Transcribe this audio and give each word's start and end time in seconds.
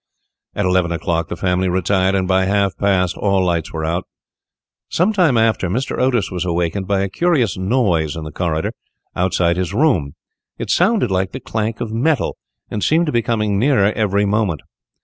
At 0.55 0.65
eleven 0.65 0.91
o'clock 0.91 1.27
the 1.29 1.35
family 1.35 1.69
retired, 1.69 2.15
and 2.15 2.27
by 2.27 2.45
half 2.45 2.75
past 2.75 3.15
all 3.15 3.39
the 3.41 3.45
lights 3.45 3.71
were 3.71 3.85
out. 3.85 4.07
Some 4.89 5.13
time 5.13 5.37
after, 5.37 5.69
Mr. 5.69 6.01
Otis 6.01 6.31
was 6.31 6.43
awakened 6.43 6.87
by 6.87 7.01
a 7.01 7.07
curious 7.07 7.55
noise 7.55 8.15
in 8.15 8.23
the 8.23 8.31
corridor, 8.31 8.71
outside 9.15 9.57
his 9.57 9.75
room. 9.75 10.15
It 10.57 10.71
sounded 10.71 11.11
like 11.11 11.33
the 11.33 11.39
clank 11.39 11.81
of 11.81 11.91
metal, 11.93 12.35
and 12.71 12.83
seemed 12.83 13.05
to 13.05 13.11
be 13.11 13.21
coming 13.21 13.59
nearer 13.59 13.91
every 13.93 14.25
moment. 14.25 14.61